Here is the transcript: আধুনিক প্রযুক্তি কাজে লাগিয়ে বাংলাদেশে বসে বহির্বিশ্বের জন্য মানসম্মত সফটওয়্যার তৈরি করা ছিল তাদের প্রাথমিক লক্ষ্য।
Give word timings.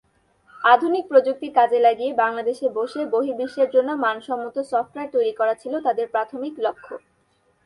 আধুনিক 0.63 1.03
প্রযুক্তি 1.07 1.47
কাজে 1.57 1.79
লাগিয়ে 1.79 2.11
বাংলাদেশে 2.23 2.67
বসে 2.77 3.01
বহির্বিশ্বের 3.13 3.69
জন্য 3.75 3.89
মানসম্মত 4.05 4.55
সফটওয়্যার 4.71 5.13
তৈরি 5.15 5.33
করা 5.39 5.53
ছিল 5.61 5.73
তাদের 5.85 6.05
প্রাথমিক 6.13 6.53
লক্ষ্য। 6.65 6.93